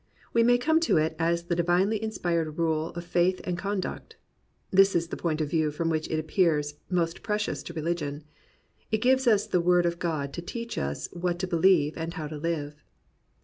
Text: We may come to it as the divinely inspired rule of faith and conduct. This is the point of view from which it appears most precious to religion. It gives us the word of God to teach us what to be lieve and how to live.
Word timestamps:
We 0.33 0.41
may 0.41 0.57
come 0.57 0.79
to 0.79 0.97
it 0.97 1.15
as 1.19 1.43
the 1.43 1.55
divinely 1.55 2.01
inspired 2.01 2.57
rule 2.57 2.87
of 2.93 3.03
faith 3.05 3.39
and 3.43 3.55
conduct. 3.55 4.15
This 4.71 4.95
is 4.95 5.09
the 5.09 5.15
point 5.15 5.41
of 5.41 5.49
view 5.51 5.69
from 5.69 5.91
which 5.91 6.07
it 6.09 6.17
appears 6.17 6.73
most 6.89 7.21
precious 7.21 7.61
to 7.61 7.73
religion. 7.73 8.23
It 8.89 8.97
gives 8.97 9.27
us 9.27 9.45
the 9.45 9.61
word 9.61 9.85
of 9.85 9.99
God 9.99 10.33
to 10.33 10.41
teach 10.41 10.75
us 10.79 11.07
what 11.13 11.37
to 11.37 11.45
be 11.45 11.55
lieve 11.57 11.97
and 11.97 12.15
how 12.15 12.27
to 12.27 12.37
live. 12.37 12.81